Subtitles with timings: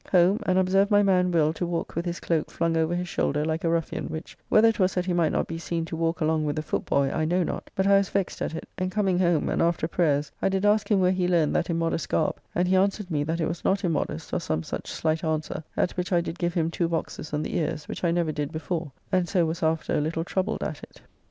[0.11, 3.45] Home, and observe my man Will to walk with his cloak flung over his shoulder,
[3.45, 6.21] like a Ruffian, which, whether it was that he might not be seen to walk
[6.21, 9.19] along with the footboy, I know not, but I was vexed at it; and coming
[9.19, 12.67] home, and after prayers, I did ask him where he learned that immodest garb, and
[12.67, 16.11] he answered me that it was not immodest, or some such slight answer, at which
[16.11, 19.29] I did give him two boxes on the ears, which I never did before, and
[19.29, 20.99] so was after a little troubled at it.